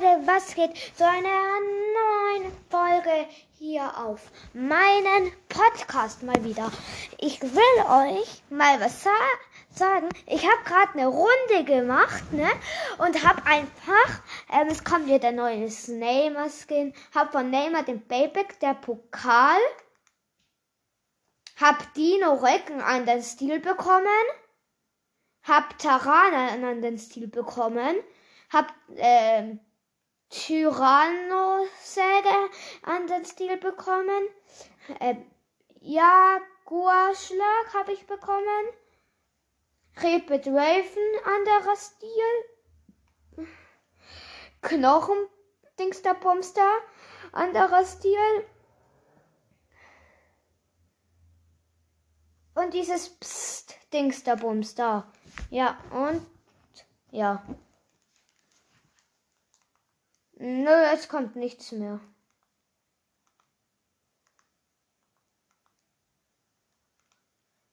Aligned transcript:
Leute, 0.00 0.26
was 0.26 0.54
geht 0.54 0.76
zu 0.94 1.06
einer 1.06 1.28
neuen 2.38 2.52
Folge 2.70 3.26
hier 3.58 3.96
auf 3.98 4.30
meinen 4.52 5.32
Podcast 5.48 6.22
mal 6.22 6.42
wieder. 6.44 6.70
Ich 7.18 7.40
will 7.42 7.84
euch 7.88 8.42
mal 8.50 8.80
was 8.80 9.02
sa 9.02 9.10
sagen. 9.70 10.08
Ich 10.26 10.44
habe 10.44 10.62
gerade 10.64 10.92
eine 10.94 11.06
Runde 11.06 11.64
gemacht, 11.64 12.32
ne? 12.32 12.48
Und 12.98 13.26
habe 13.26 13.44
einfach, 13.46 14.22
ähm, 14.52 14.68
es 14.68 14.84
kommt 14.84 15.06
wieder 15.06 15.18
der 15.18 15.32
neue 15.32 15.58
Neymar-Skin, 15.58 16.94
hab 17.14 17.32
von 17.32 17.50
Neymar 17.50 17.82
den 17.82 18.06
Payback, 18.06 18.58
der 18.60 18.74
Pokal, 18.74 19.60
hab 21.60 21.92
Dino 21.94 22.34
Recken 22.34 22.80
an 22.80 23.06
den 23.06 23.22
Stil 23.22 23.60
bekommen, 23.60 24.06
hab 25.42 25.78
Tarana 25.78 26.48
an 26.48 26.80
den 26.80 26.98
Stil 26.98 27.28
bekommen, 27.28 27.96
hab 28.50 28.72
äh, 28.96 29.56
Tyrannosäge 30.30 31.68
an 32.82 33.06
den 33.06 33.24
Stil 33.24 33.56
bekommen. 33.56 34.28
Äh, 35.00 35.16
Jaguarschlag 35.80 37.74
habe 37.74 37.92
ich 37.92 38.06
bekommen. 38.06 38.68
Rapid 39.96 40.46
Raven 40.46 41.24
anderer 41.24 41.76
Stil. 41.76 42.46
Knochen 44.62 45.28
Dingster 45.78 46.14
Bumster 46.14 46.70
anderer 47.32 47.84
Stil. 47.84 48.44
Und 52.54 52.74
dieses 52.74 53.08
Psst 53.18 53.78
Dingster 53.92 54.36
Bumster. 54.36 55.10
Ja, 55.50 55.78
und 55.90 56.24
ja. 57.10 57.42
Nö, 60.42 60.72
es 60.94 61.06
kommt 61.10 61.36
nichts 61.36 61.70
mehr. 61.70 62.00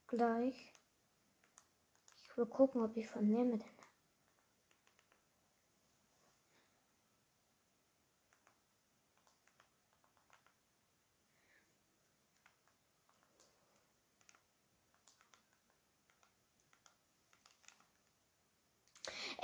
Gleich. 0.08 0.74
Ich 2.22 2.36
will 2.36 2.46
gucken, 2.46 2.82
ob 2.82 2.98
ich 2.98 3.08
von 3.08 3.26
nehme 3.26 3.58
denn. 3.58 3.77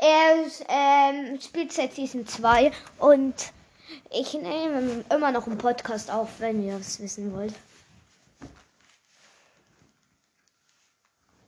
Er 0.05 0.45
ähm, 0.67 1.39
spielt 1.39 1.71
seit 1.71 1.93
Season 1.93 2.27
2 2.27 2.73
und 2.99 3.53
ich 4.11 4.33
nehme 4.33 5.05
immer 5.09 5.31
noch 5.31 5.47
einen 5.47 5.57
Podcast 5.57 6.11
auf, 6.11 6.41
wenn 6.41 6.61
ihr 6.61 6.75
es 6.75 6.99
wissen 6.99 7.33
wollt. 7.33 7.53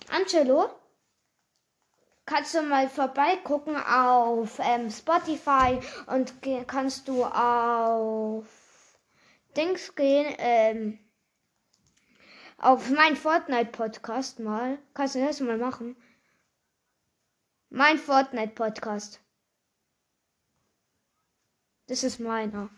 Angelo, 0.10 0.70
kannst 2.26 2.56
du 2.56 2.62
mal 2.62 2.88
vorbeigucken 2.88 3.76
auf 3.76 4.58
ähm, 4.60 4.90
Spotify 4.90 5.78
und 6.08 6.36
kannst 6.66 7.10
du 7.10 7.26
auf 7.26 8.46
Dings 9.58 9.94
gehen, 9.96 10.34
ähm, 10.38 11.00
auf 12.58 12.90
mein 12.90 13.18
Fortnite-Podcast 13.18 14.40
mal. 14.40 14.78
Kannst 14.94 15.16
du 15.16 15.26
das 15.26 15.42
mal 15.42 15.58
machen? 15.58 15.98
Mein 17.78 17.98
Fortnite-Podcast. 17.98 19.20
Das 21.88 22.06
ist 22.06 22.22
meiner. 22.22 22.70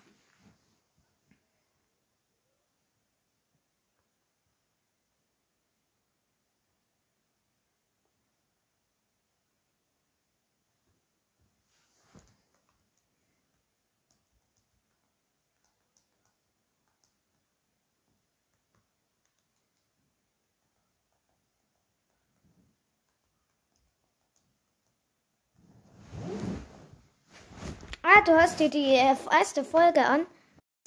Du 28.25 28.33
hörst 28.33 28.59
dir 28.59 28.69
die 28.69 28.95
äh, 28.95 29.15
erste 29.31 29.63
Folge 29.63 30.05
an. 30.05 30.25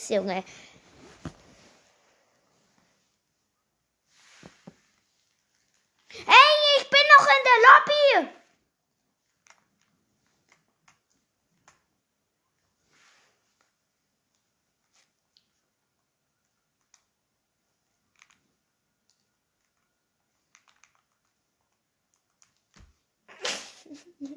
Junge. 0.09 0.45
Hey, 6.27 6.79
ich 6.79 6.89
bin 6.91 7.01
noch 7.19 7.27
in 7.27 7.43
der 7.45 7.59
Lobby. 7.67 8.41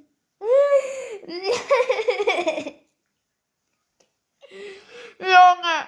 Junge. 5.20 5.88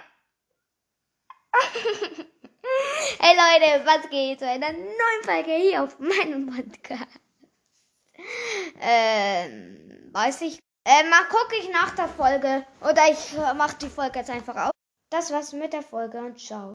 Hey 3.19 3.35
Leute, 3.55 3.85
was 3.85 4.09
geht 4.09 4.39
zu 4.39 4.47
einer 4.47 4.71
neuen 4.73 5.23
Folge 5.23 5.51
hier 5.51 5.83
auf 5.83 5.97
meinem 5.99 6.47
Podcast? 6.47 7.19
Ähm, 8.81 10.09
weiß 10.11 10.41
ich. 10.41 10.59
Äh, 10.83 11.03
mal 11.09 11.23
gucke 11.29 11.55
ich 11.59 11.69
nach 11.71 11.95
der 11.95 12.07
Folge. 12.07 12.66
Oder 12.81 13.09
ich 13.09 13.33
mach 13.55 13.73
die 13.73 13.88
Folge 13.89 14.19
jetzt 14.19 14.29
einfach 14.29 14.67
auf. 14.67 14.71
Das 15.09 15.31
war's 15.31 15.53
mit 15.53 15.73
der 15.73 15.83
Folge 15.83 16.17
und 16.19 16.39
ciao. 16.39 16.63